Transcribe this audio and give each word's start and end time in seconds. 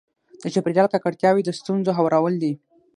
د 0.43 0.45
چاپېریال 0.53 0.87
ککړتیاوې 0.93 1.41
د 1.45 1.49
ستونزو 1.59 1.91
هوارول 1.97 2.35
دي. 2.43 2.53